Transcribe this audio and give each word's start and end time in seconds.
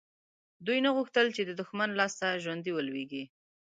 دوی 0.65 0.77
نه 0.85 0.89
غوښتل 0.95 1.27
چې 1.35 1.41
د 1.45 1.51
دښمن 1.59 1.89
لاسته 1.99 2.25
ژوندي 2.43 2.71
ولویږي. 2.73 3.23